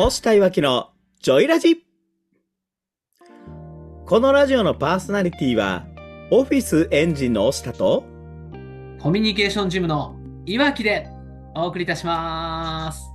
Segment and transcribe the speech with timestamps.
[0.00, 0.90] 押したいわきの
[1.20, 1.84] ジョイラジ。
[4.06, 5.86] このラジオのパーソナリティは
[6.30, 8.04] オフィスエンジンの押したと
[9.00, 10.14] コミュニケーションジムの
[10.46, 11.08] いわきで
[11.56, 13.10] お送りいたします。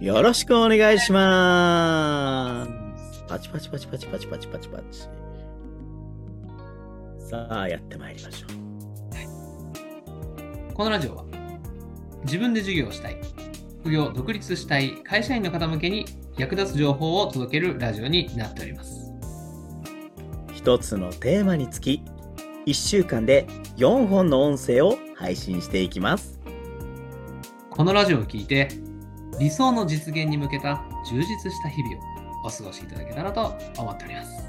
[0.00, 3.24] よろしくお願いします。
[3.26, 5.00] パチパチパチパチパチパチパチパチ。
[7.28, 8.46] さあやってまいりましょ
[10.70, 10.74] う。
[10.74, 11.24] このラジオは
[12.22, 13.16] 自分で授業をしたい、
[13.82, 16.06] 副業、独立したい会社員の方向けに
[16.38, 19.12] 役立つ情報を届けるラジオになっております。
[20.54, 22.04] 一つのテーマにつき
[22.66, 26.38] 1週間で4本の音声を配信していきます
[27.70, 28.68] このラジオを聞いて
[29.40, 34.44] 理想の実現に向けた充実した日々をお過ごしいただけたらと思っております。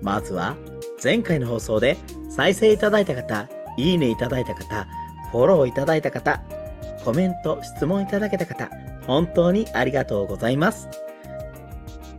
[0.00, 0.56] まずは
[1.02, 1.96] 前回の放送で
[2.28, 4.86] 再生いただいた方、いいねいただいた方、
[5.32, 6.40] フォローいただいた方、
[7.04, 8.70] コメント、質問いただけた方、
[9.06, 10.88] 本当にありがとうございます。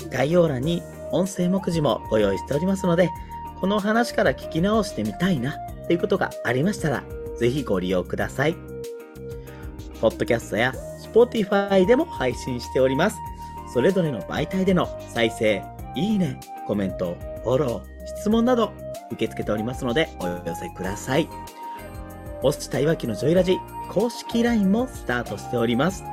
[0.10, 3.10] 概要欄に音声目次もご用意しておりますので、
[3.60, 5.56] この話から聞き直してみたいな
[5.88, 7.04] ということがありましたら、
[7.38, 8.56] ぜひご利用ください。
[10.00, 10.74] ポッドキャストや
[11.14, 13.18] Spotify でも配信しております。
[13.74, 15.64] それぞれの媒体での再生、
[15.96, 18.74] いいね、コメント、フォロー、質問など
[19.12, 21.30] 受け付けておりますのでお寄せください。
[22.44, 26.04] 押したいわきのジョイラジ公式 LINE もスタートしております。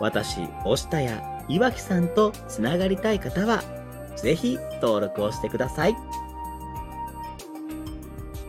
[0.00, 3.62] 私、押したやいわきさんとつながりたい方は、
[4.16, 5.96] ぜひ登録をしてください。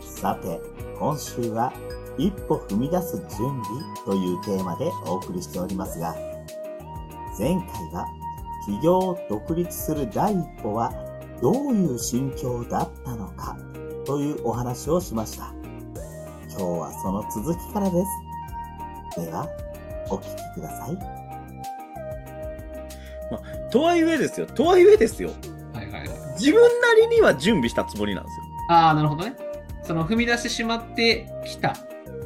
[0.02, 0.60] さて、
[0.98, 1.74] 今週は
[2.18, 3.62] 一歩踏み出す準備
[4.06, 6.16] というテーマでお送りしておりますが、
[7.38, 8.06] 前回は
[8.66, 10.94] 起業を独立する第一歩は
[11.42, 13.58] どういう心境だったのか
[14.06, 15.61] というお話をしました。
[16.52, 18.04] 今日はその続きからで
[19.16, 19.26] す。
[19.26, 19.48] では、
[20.10, 20.96] お聞きください。
[23.32, 24.46] まあ、とはいえですよ。
[24.46, 25.32] とはいえですよ。
[25.74, 26.10] はいはいはい。
[26.38, 28.44] 自分なりには準備したつもりなんですよ。
[28.70, 29.36] ああ、なるほどね。
[29.84, 31.76] その踏み出してしまってきた、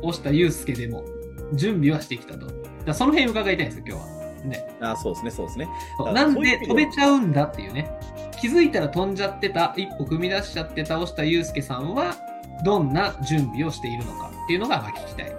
[0.01, 1.03] 押した祐介でも
[1.53, 2.47] 準備はしてきたと。
[2.85, 4.15] だその辺伺いたいんですよ、今日は。
[4.45, 4.77] ね。
[4.81, 5.69] あそうですね、そうですね。
[6.13, 7.91] なんで飛べちゃうんだっていうね。
[8.39, 12.15] 気づいたら飛んじゃってた、一歩踏み出しちゃってた押した祐介さんは、
[12.65, 15.35] どんな準備をしているのかっていうのがまあ聞きたい。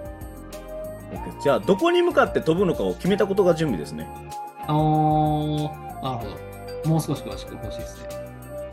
[1.41, 4.09] じゃあ、どこに向かって飛ぶのかを決めたことが準備ですね。
[4.67, 6.25] おー、なるほ
[6.83, 6.89] ど。
[6.89, 8.09] もう少し詳しく欲しいですね。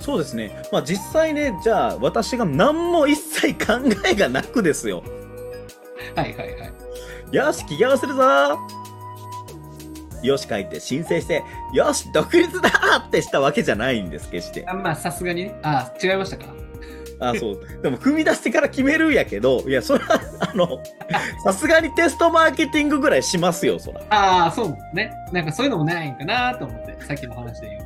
[0.00, 0.62] そうですね。
[0.72, 3.74] まあ実際ね、じゃあ私が何も一切考
[4.06, 5.02] えがなくですよ。
[6.14, 6.72] はいはいはい。
[7.34, 8.22] よし、起業するぞ
[10.22, 12.70] よし書いて申請して、よし、独立だ
[13.06, 14.64] ってしたわけじゃないんです、決して。
[14.66, 15.58] あまあ、さすがにね。
[15.62, 16.63] あ違いましたか。
[17.30, 17.82] あそう。
[17.82, 20.80] でも踏み出してから決めるんやけど、いや、それは、あの、
[21.44, 24.00] さすがにテストマーケティングぐらいしますよ、そら。
[24.10, 25.12] ああ、そうね。
[25.32, 27.84] なんかそういうのもないんかなと思って、さっきの話で言う。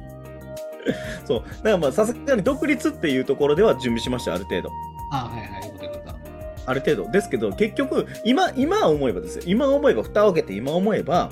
[1.26, 1.40] そう。
[1.40, 4.70] だからまあ、さすがに独立っていうところでは準備しました、ある程度。
[5.12, 6.16] ああ、はいはい、よかった。
[6.70, 7.10] ある程度。
[7.10, 9.44] ですけど、結局、今、今思えばですよ。
[9.46, 11.30] 今思えば、蓋を開けて今思えば、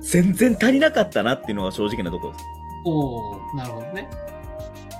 [0.00, 2.44] 全然足りなかったなっていうのが正直なところです。
[2.84, 4.08] おおなるほどね。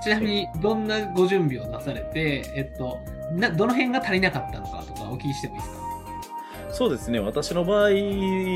[0.03, 2.99] ちなみに、どんなご準備をなされて、えっと、
[3.33, 5.81] などの辺が足りなかったのかとかお聞きしてもいいですか？
[6.73, 7.91] そうですね、私の場合、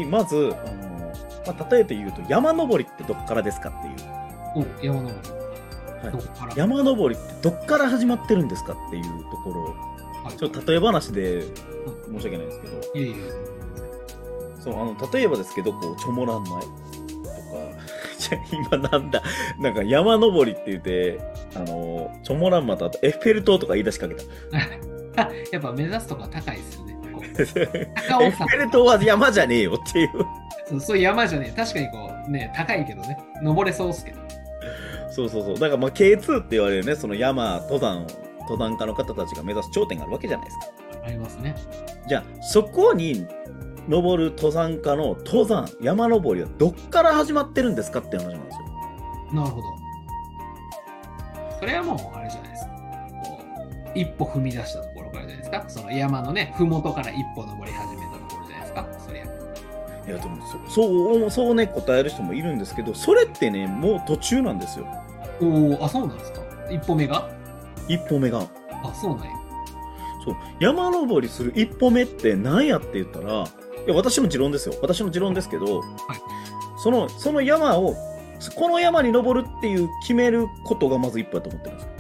[0.09, 0.95] まず、あの
[1.47, 3.95] まあ、例えて言うと、山登りってどっからですかっていう。
[4.57, 5.31] お山登り。
[6.03, 6.13] はい。
[6.13, 6.55] どこから？
[6.57, 9.61] 山登りってどっから始まってるんですかっていうところ。
[9.63, 9.65] を、
[10.25, 10.37] はい。
[10.37, 13.15] ちょっと例え話で申し訳ないですけど、いえいえ。
[14.61, 16.63] そうあの例えばですけど、こう、チョモランマイ
[18.53, 19.23] 今なんだ、
[19.59, 21.19] なんか山登りって言って、
[21.55, 24.23] あの、チョモランマとあとエッフェル塔とか言い出しかけた。
[25.23, 26.95] あやっぱ目指すとこは高いですよね。
[27.35, 30.11] エッフェル塔は山じゃねえよっていう。
[30.69, 31.57] そうそう山じゃねえ。
[31.57, 33.19] 確かにこう、ね、高いけどね。
[33.43, 34.19] 登れそうっすけど。
[35.11, 35.55] そうそうそう。
[35.55, 38.07] だからまあ K2 って言われるね、その山、登山、
[38.41, 40.67] 登山家の方たちが目指す頂点があるわけじゃないですか。
[41.07, 41.55] ありますね。
[42.07, 43.27] じゃあ、そこに
[43.89, 48.65] 登る登山家の登山、山登りはどっから始まってるんですかって話なんですよ。
[49.33, 49.69] なるほど。
[51.59, 52.73] それはもう、あれじゃないですか。
[53.25, 53.41] こ
[53.95, 55.65] う、一歩踏み出したところからじゃないですか。
[55.69, 58.87] その山のね、ふもとから一歩登り始めたところじゃないですか。
[59.07, 59.25] そりゃ。
[59.25, 59.27] い
[60.11, 60.37] や、でも
[60.69, 64.87] そ、そう、そうね、答える人もいるんですけど、それってね、もう途中なんですよ。
[65.41, 66.41] おお、あ、そうなんですか。
[66.71, 67.29] 一歩目が？
[67.89, 68.47] 一歩目が。
[68.83, 69.31] あ、そうなんや。
[70.25, 73.45] そう、山登りする一歩目って何やって言ったら、
[73.87, 74.75] いや、私の持論ですよ。
[74.81, 75.83] 私の持論ですけど、
[76.83, 77.95] その、その山を、
[78.57, 81.93] この山に登るっていう決めることがまず一歩だと思ってるんですよ。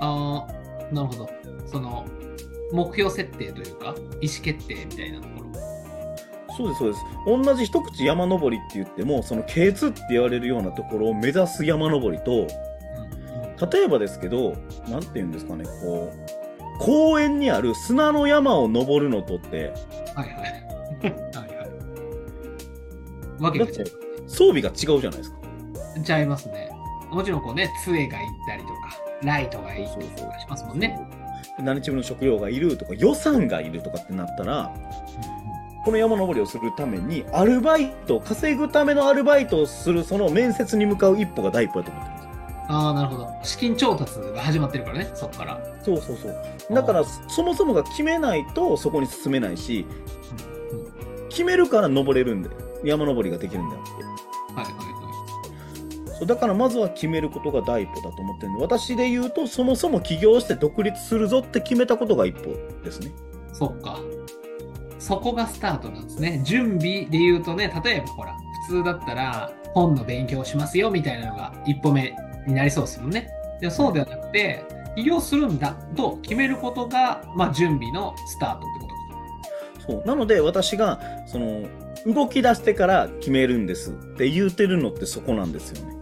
[0.00, 1.30] あー、なるほど。
[1.66, 2.06] その、
[2.72, 5.50] 目標設定というか、意思決定みたいなところ。
[6.56, 7.04] そうです、そうです。
[7.26, 12.46] 同じ一口山登りって言っても、その K2 って言われるようなところを目指す山登りと、
[13.70, 14.56] 例えばですけど、
[14.88, 19.72] なんて言うんですかね、こう、公園にある砂の山を登るのとって、
[20.14, 20.69] はいはい。
[21.02, 21.12] はい
[21.56, 21.66] は
[23.38, 23.42] い。
[23.42, 23.72] わけが違う。
[24.26, 25.40] 装備が違うじゃないですか。
[26.04, 26.70] ちゃいますね。
[27.10, 28.74] もちろんこうね、杖がいったりとか、
[29.22, 30.98] ライトがいったりとかしますもんね。
[31.56, 34.72] で何チームの食料がいるとか、予算がいるとかってなったら、
[35.84, 42.30] この山登りをするために、アルバイト、稼ぐためのアルバイトをする、その面接に向かう一歩が第一歩だと思ってるんですよ。
[42.68, 43.28] ああ、なるほど。
[43.42, 45.60] 資金調達が始まってるからね、そこから。
[45.82, 46.74] そうそうそう。
[46.74, 49.86] だから、そもそもが決めないとそこに進めないし、
[51.30, 52.50] 決めるから登れるんで、
[52.84, 53.82] 山登りができるんだよ。
[54.54, 54.90] はいはいは
[56.18, 62.54] そうだからまずは決めることが第一歩だと思ってるんで、私で言うと、そもそも起業して独立するぞって決めたことが一歩
[62.84, 63.08] ですね。
[63.08, 63.12] い。
[63.54, 63.98] そっか。
[64.98, 66.42] そこがスタートなんですね。
[66.44, 68.36] 準備で言うとね、例えばほら、
[68.68, 72.14] 普通だったら本の勉強しますよみたいなのが一歩目
[72.46, 73.30] になりそうですもんね。
[73.60, 74.62] でもそうではなくて、
[74.96, 78.79] 起業するんだと決めることが、まあ準備のスタートっ。
[79.86, 80.06] そう。
[80.06, 81.66] なので私が、その、
[82.06, 85.94] 動き出してから決めるんですって言うてるのってそこなんですよね。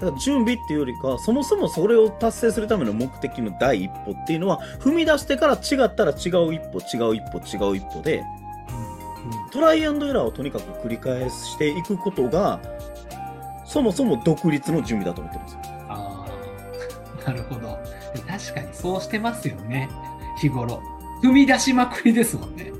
[0.00, 8.24] だから準備っていうよりか、そもそもそれを達成するための目的の第一歩っていうのは、踏み出してから違ったら違う一歩、違う一歩、違う一歩で、
[9.52, 12.60] トライアンドエラーをとにかく繰り返していくことが、
[13.64, 15.60] そもそも独立の準備だと思ってるんですよ。
[15.88, 16.26] あ
[17.26, 17.78] あ、 なるほど。
[18.14, 19.88] で確かにそうしてますよね。
[20.40, 20.82] 日頃。
[21.22, 22.72] 踏み出しまくりですもんね。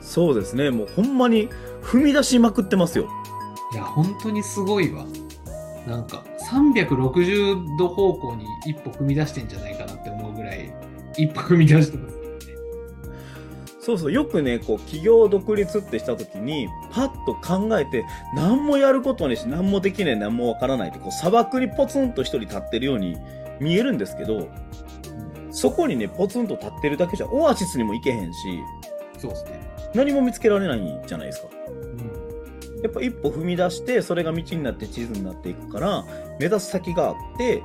[0.00, 0.70] そうですね。
[0.70, 1.48] もうほんまに
[1.82, 3.08] 踏み出しまくってますよ。
[3.72, 5.04] いや、本当にすごいわ。
[5.86, 10.72] なんか、360度方向に一歩踏み出してんじゃないかなって思うぐらい、
[11.16, 12.16] 一歩踏み出してます。
[13.80, 14.12] そうそう。
[14.12, 23.16] よくね、こう、企業独立ってした時に、パッと考えて、何もやることにし、何もできない、何もわからないって、こう、砂漠にポツンと一人立ってるように
[23.60, 24.48] 見えるんですけど、
[25.56, 28.62] そこにね、ポツンと立ってるだけじゃ、オアシスにも行けへんし、
[29.18, 29.60] そうですね。
[29.94, 31.48] 何も見つけられないじゃないですか。
[31.66, 32.82] うん。
[32.82, 36.04] やっぱ一歩踏み出して、それが道になって地図になっていくから、
[36.38, 37.62] 目指す先があって、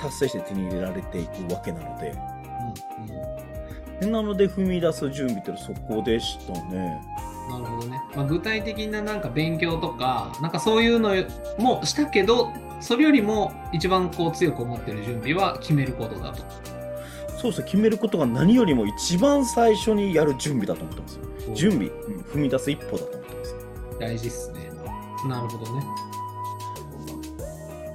[0.00, 2.14] 達成して手に入れられていくわけなので、
[3.00, 3.10] うん。
[3.10, 7.02] うんなので踏み出す準備ってそこでしたね。
[7.48, 8.00] なるほどね。
[8.14, 11.14] まあ、具体的ななんか勉強とか、なんかそういうの
[11.58, 16.75] もしたけど、それよりも一番こう強く思ってる準備は決めることだと。
[17.40, 21.54] そうそう、決めることが何よりも一番最初にやる準備だと思ってますよ。
[21.54, 23.54] 準備、うん踏み出す一歩だと思ってます。
[24.00, 24.70] 大事っすね。
[25.28, 25.82] なるほどね。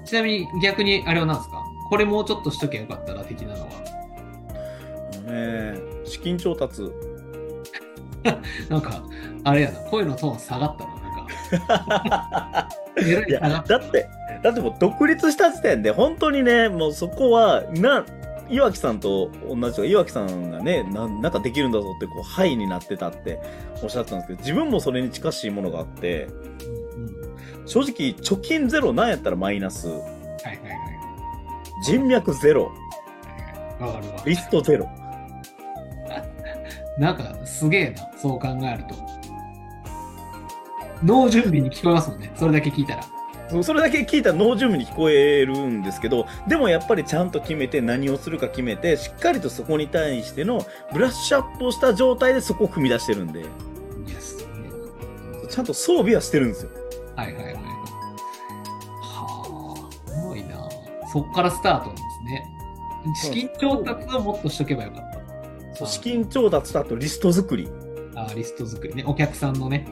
[0.05, 1.63] ちなみに逆にあれは何ですか？
[1.89, 3.67] これもうちょっとしときゃよかったら的なのは。
[5.27, 6.89] ね、資金調達。
[8.69, 9.03] なんか、
[9.43, 10.91] あれやな、声のトーン下がったな、
[11.57, 12.69] なんか。
[13.01, 14.07] いいや、だって、
[14.43, 18.05] だってもう独立した時点で本当にね、もうそこは、な、
[18.51, 23.39] 岩木さんと同じとか、岩木さんがね、ななんかできるんだぞって、こう、ハイになってたって
[23.81, 26.27] おっしゃってたんですけど、自分もそれに近しいものがあって、
[27.65, 30.59] 正直、貯金ゼロなんやったらマイナス、はいはいはい。
[31.85, 32.71] 人脈ゼロ、
[33.79, 34.23] わかるわ。
[34.25, 34.89] リストゼロ。
[36.99, 38.95] なんか、すげえな、そう考えると。
[41.03, 43.03] 脳準備に聞こえますもんね、それだけ聞いたら。
[43.63, 53.43] それだけ聞いたら脳準備に聞こえるんですけど、でもやっぱりちゃんと決めて何をするか決めて、しっかりとそこに対してのブラッシュアップをした状態でそこを踏み出してるんで、
[55.49, 56.71] ちゃんと装備はしてるんですよ。
[57.17, 57.23] な。
[57.23, 57.53] はいはいはい。
[59.01, 60.69] はあ、すごいな。
[61.11, 62.47] そっからスタートなんですね。
[63.15, 65.75] 資金調達をもっとしとけばよかった。
[65.75, 67.67] そう資金調達とあとリスト作り。
[68.15, 69.03] あーリスト作りね。
[69.05, 69.85] お客さんのね。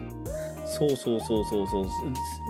[0.78, 1.88] そうそうそうそうそう。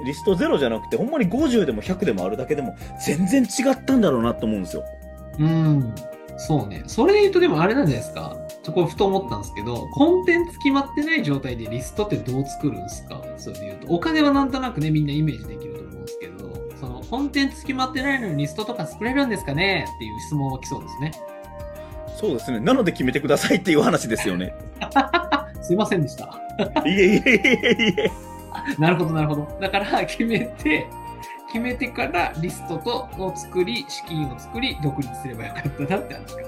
[0.06, 4.84] リストゼロじゃなくて、ほんまに50でも100でもあるだけでも、全然違ったんだろうなと思うんですよ。
[5.40, 5.96] うん。
[6.38, 6.84] そうね。
[6.86, 8.36] それで言うとでもあれなんじゃないですか。
[8.62, 13.22] ちょこれふと思ったんですけど、コンテンツ決まってない状態でリストってどう作るんですか？
[13.38, 13.88] それで言うと。
[13.94, 19.86] お金はなんとなくね、みんなイメージできると思うんですけど、そのコンテンツ決まってないのにリストとか作れるんですかね？
[19.96, 21.12] っていう質問は来そうですね。
[22.18, 22.60] そうですね。
[22.60, 24.54] なので決めてくださいっていう話ですよね。
[25.62, 26.38] すいませんでした。
[26.86, 28.12] いえいえいえいえ。
[28.78, 29.58] なるほど、なるほど。
[29.60, 30.88] だから決めて、
[31.48, 36.42] 決めてからリストとを作り、資金を作り、独立すればよかったなって話か。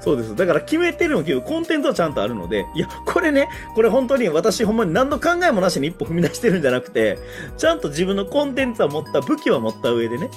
[0.00, 0.34] そうです。
[0.34, 7.18] だから決めてるのけど、コンテンツはちゃんとあるので、いや、これね、これ本当に私ほんまに何の考えもなしに一歩踏み出してるんじゃなくて、
[7.56, 10.28] ちゃんと自分のコンテンツは持った、武器は持った上でね。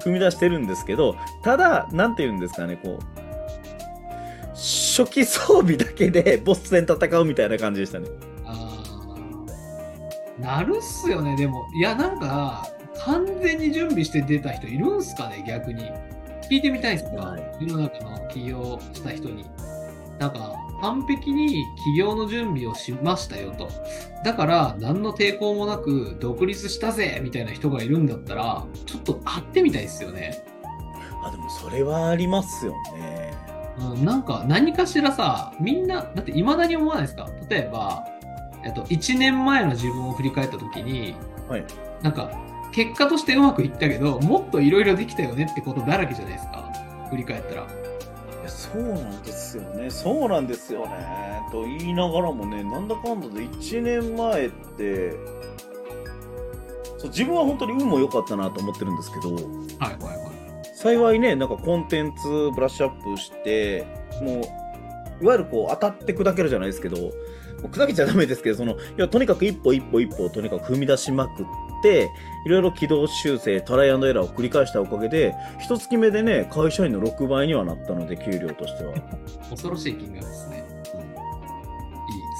[0.00, 3.17] 踏み出してるんですけど、ただ、なんて言うんですかね、こう、
[4.58, 8.08] 初期装備だけでボス戦戦うみたいな感じでしたね。
[8.44, 11.68] あーなるっすよね、でも。
[11.74, 15.84] いや、なんか、完全に準備して出た人いるんすかね、逆に。
[16.50, 19.46] 聞いてみたいっすか、はい世の中の起業した人に。
[20.18, 23.68] なんか、完璧に起業の準備をしましたよと。
[24.24, 30.44] だから、何の抵抗もなく独立したぜみたいな人がいるんだったら、ちょっと会ってみたいっすよね。
[31.24, 33.32] あ、でもそれはありますよね。
[33.80, 37.28] うん、なんか何かしらさ、みんな、だって未だに思わないですか？
[37.48, 38.04] 例えば、
[38.64, 41.14] えっと、1年前の自分を振り返った時に、
[41.48, 41.64] はい。
[42.02, 42.30] なんか、
[42.72, 46.72] 結果としてうまくいったけど、もっといろいろできたよねってことだらけじゃないですか？
[47.10, 47.62] 振り返ったら。
[47.62, 47.64] い
[48.44, 49.90] やそうなんですよね。
[49.90, 51.40] そうなんですよね。
[51.50, 55.12] と言いながらもね、なんだかんだで1年前って、
[56.98, 60.17] そう自分は本当に運も良かったなと思ってるんですけど、はいはいはい。
[60.80, 63.84] 幸いね、なんかコンテンツブラッシュアップして、
[64.22, 64.42] も
[65.20, 67.08] う、いわゆるこう当たって砕けるじゃないですけど、も
[67.64, 71.46] う砕けちゃダメですけど、その、いや、とにかく一歩一歩一歩をとにかく踏み出しまくっ
[71.82, 72.08] て、
[72.46, 78.94] いろいろ軌道修正、トライアンドエラーを繰り返したおかげで、一月目でね、会社員の6倍にはなったので、給料としては。
[79.50, 80.64] 恐ろしい金額ですね。
[80.94, 81.00] うん。
[81.00, 81.06] いい、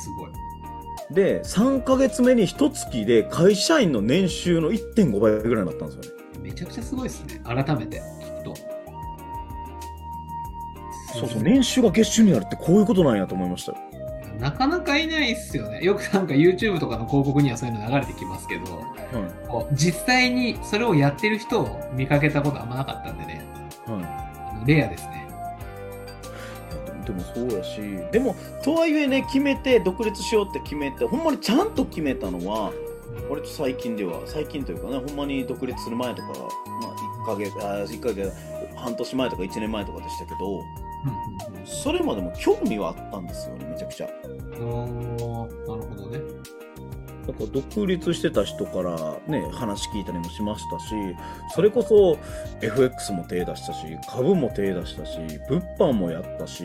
[0.00, 0.30] すごい。
[1.12, 6.27] で、3ヶ月目に一月で会社員の年収の1.5倍ぐらいになったんですよね。
[6.40, 7.40] めちゃくちゃすごいですね。
[7.44, 8.54] 改めて聞くと。
[11.14, 13.74] そうそう、年収が月収になるってこういうことなんやと思いました。
[14.38, 15.82] なかなかいないっすよね。
[15.82, 18.64] よくなんか YouTube とかの広告にはそういうの流れてきますけど、
[19.52, 19.74] はい。
[19.74, 23.44] 実際にそれをやってる人を見かけたことあんまなかったんでね、
[23.86, 24.68] はい。
[24.68, 25.26] レアですね。
[27.04, 27.80] でもそうやし
[28.12, 32.70] でもとはいえね決めて独立しようって決めてほんまにちゃんと決めたのは
[33.28, 38.32] 割と最近では最近というかねほんまに独立する前とか、まあ、1ヶ月あ1ヶ月
[38.76, 40.62] 半年前とか1年前とかでしたけど
[41.64, 44.08] それまでも興味はあったんですよねめちゃくちゃ。
[44.24, 46.20] うんうんおーなるほどね。
[47.26, 50.94] だから独立してた人からね話聞いたりもしましたし
[51.54, 52.18] それこそ
[52.62, 56.64] FX も手出したし株も手出したし物販もやったし。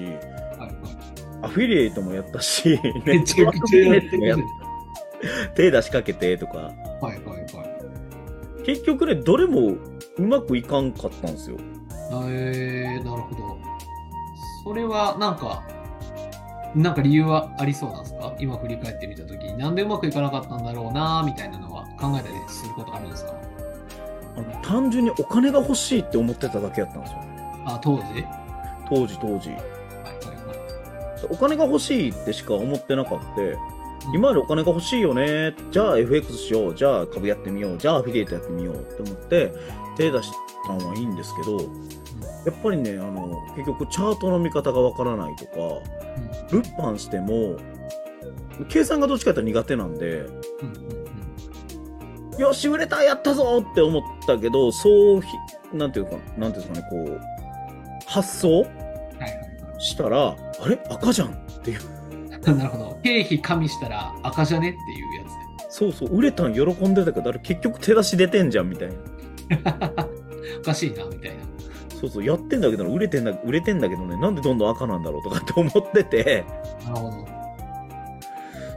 [1.41, 4.07] アフィリエイトもやったし、めちゃくちゃやってる。
[4.07, 4.62] ネットワークビジネスもやった
[5.55, 7.15] 手出しかけてとか、はいはい
[7.55, 7.63] は
[8.61, 8.63] い。
[8.65, 9.75] 結局ね、どれも
[10.17, 11.57] うまくいかんかったんですよ。
[12.27, 13.57] えー、なるほど。
[14.65, 15.63] それはなんか、
[16.75, 18.33] なんか理由はありそうなんですか？
[18.39, 23.33] 今振り返ってみたときに、なんでうまくいかなかったんだろうなみたいなのは考えたりすることあるんですか？
[24.35, 27.19] あの単純にお金が欲しいって思ってただけやったんですよ。
[27.65, 28.03] あ、当時？
[28.03, 28.27] はい
[28.89, 29.51] 当時当時。
[31.29, 33.25] お金が欲しいってしか思ってなかった。
[34.07, 35.55] うん今までお金が欲しいよね。
[35.71, 36.75] じゃあ FX しよう。
[36.75, 37.77] じゃあ株やってみよう。
[37.77, 39.53] じゃあアフィリエイトやってみようって思って
[39.95, 40.31] 手出し
[40.67, 41.57] たのはいいんですけど、
[42.45, 45.51] やっぱりね、あの、結局チャートの見方がわからないとか、
[46.51, 47.55] うん物販しても、
[48.69, 50.25] 計算がどっちかって言ったら苦手なんで、
[52.37, 55.27] よし、売れたやったぞって思ったけど、そうひ、
[55.73, 57.21] なんていうか、なんていうんですかね、こう、
[58.05, 58.65] 発想
[59.79, 60.79] したら、あれ？
[60.89, 61.33] 赤じゃんっ
[61.63, 61.79] ていう。
[62.45, 62.55] はい。
[62.55, 62.99] なるほど。
[63.03, 65.53] 経費加味したら赤じゃねっていうやつね。
[65.69, 68.93] そうそう、売れたん喜んでたけど、あれ結局手出し出てんじゃんみたいな。
[70.59, 71.43] おかしいな、みたいな。
[71.99, 76.45] そうそう、やってんだけど、売れてんだ、売れてんだけどね、なんでどんどん赤なんだろうとかって思ってて、
[76.85, 77.27] なるほど。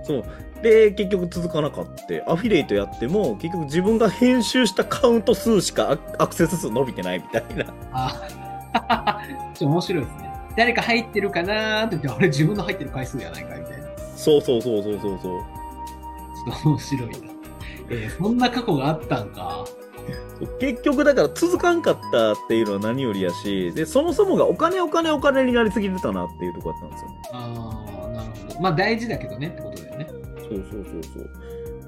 [0.04, 0.24] そう。
[0.62, 2.32] で、結局続かなかった。
[2.32, 7.66] アフィリエイトやっても、結局自分が編集したカウント数しかアアクセス数伸びてないみたいな。
[7.92, 9.20] あ
[9.54, 10.30] ちょ面白いですね。
[10.56, 13.88] 誰か入ってるかなーって言って、あれ自分の入ってる回数やないかみたいな。
[14.16, 15.20] そうそうそうそうそうそう。
[15.20, 17.16] ちょっと面白いな。
[17.90, 19.64] えーそんな過去があったんか。
[20.60, 27.16] 結局だから続かんかったっていうのは何よりやし、で、そもそもがお金お金お金になりすぎてたなっていうところだったんですよね。
[27.32, 28.60] ああ、なるほど。
[28.60, 30.06] まあ大事だけどねってことだよね。
[30.08, 31.30] そうそうそうそう。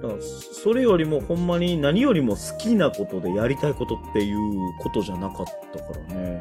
[0.03, 4.39] だから、それよりもほんまに何よりも好きなことでやりたいことっていう
[4.81, 6.41] ことじゃなかったからね。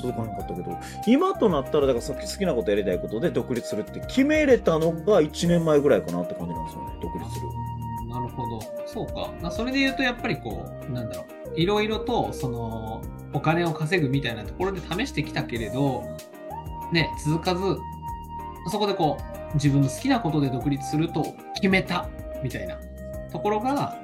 [0.00, 7.46] 続かなかったけど、今となったら、だからさっき好きなことやりたいことで独立するって決めれたのが1年前ぐらいかなって感じなんですよね、独立する。
[8.08, 8.60] なるほど。
[8.86, 9.32] そうか。
[9.40, 11.24] まあそれで言うと、やっぱりこう、なんだろ
[11.56, 11.60] う。
[11.60, 16.04] いろいろと、その、お金を稼ぐみたいなところで試してきたけれど、
[16.92, 17.62] ね、続かず、
[18.70, 22.08] そこでこう、自分の好きなことで独立すると決めた、
[22.42, 22.78] みたいな
[23.32, 23.98] ところが、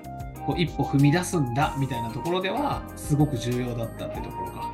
[0.47, 4.71] こう、一歩踏み出すんだ、みたいなところでは、すごく重要だったってところか。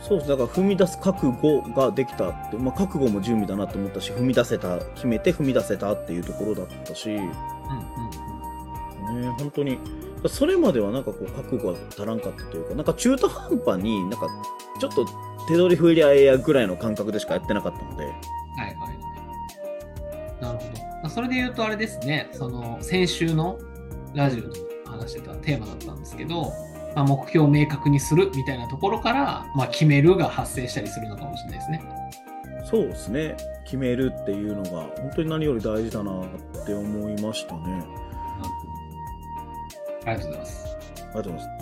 [0.00, 0.30] そうです。
[0.30, 7.20] だから踏み出す覚悟ができたって、まあ覚悟も準備だなと思ったし、踏み出せた、決めて踏み出せたっていうところだったし、ね、う
[9.12, 9.32] んうんうん。
[9.34, 9.78] 本当に。
[10.26, 14.26] それまではなんかこう覚悟が足らんかったというか、なんか中途半端になんか
[14.80, 15.06] ちょっと
[15.46, 18.12] 手取り振りゃええやぐらいの感覚でしかやってなかったので。
[21.18, 23.58] それで言うとあれですね、その先週の
[24.14, 26.52] ラジオで話してたテーマだったんですけど、
[26.94, 31.82] まあ、目標を明確にするみたいなところから、まあ、決めるが発生したりするのかもしれないですね。
[32.70, 33.36] そうですね。
[33.64, 37.84] 決めるっていうのが本当に何より大事だなって思いましたね。
[40.06, 40.66] ありがとうございます。
[40.66, 41.57] ありがとうございます。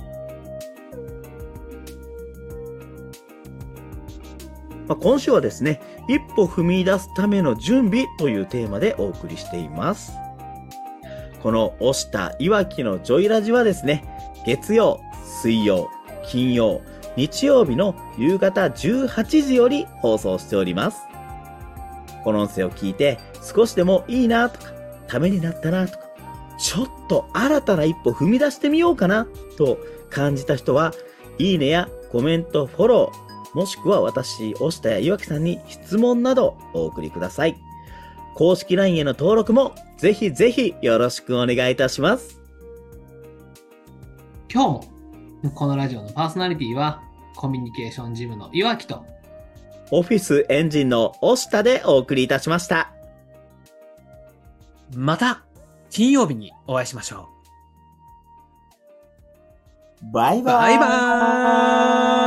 [4.89, 10.13] まあ、今週はですね、一歩踏み出すための準備というテーマでお送りしています。
[11.43, 14.05] この押したいわきのジョイラジはですね、
[14.45, 15.01] 月曜、
[15.43, 15.91] 水曜、
[16.25, 16.81] 金曜、
[17.17, 20.99] 日曜日の夕方18時より放送しております。
[22.25, 24.73] この音声を聞いて少しでもいいなとか、
[25.07, 26.05] ためになったなとか、
[26.59, 29.27] ちょっと新たな一歩踏み出してみようかな
[29.57, 29.79] と
[30.11, 30.93] 感じた人は、
[31.39, 33.26] いいねやコメント、フォロー、
[33.57, 37.57] もしくは私、押下や岩木さんに質問などお送りください。
[38.35, 42.39] 公式 LINE への登録もぜひぜひよろしくお願いいたします。
[44.53, 44.87] 今日
[45.43, 47.01] も、このラジオのパーソナリティは、
[47.35, 49.07] コミュニケーションジムの岩木と、
[49.91, 52.93] オフィスエンジンの押下でお送りいたしました。
[54.95, 55.45] また、
[55.89, 57.31] 金曜日にお会いしましょ
[60.13, 60.43] バイう。
[60.45, 62.26] バイバーイ